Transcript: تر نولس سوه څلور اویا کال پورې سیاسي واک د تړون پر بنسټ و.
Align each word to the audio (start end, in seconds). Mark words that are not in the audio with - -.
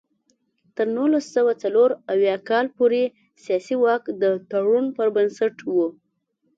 تر 0.75 0.85
نولس 0.97 1.25
سوه 1.35 1.51
څلور 1.63 1.89
اویا 2.13 2.35
کال 2.49 2.65
پورې 2.77 3.03
سیاسي 3.43 3.75
واک 3.83 4.03
د 4.21 4.23
تړون 4.49 4.85
پر 4.97 5.07
بنسټ 5.15 5.55
و. 5.73 5.75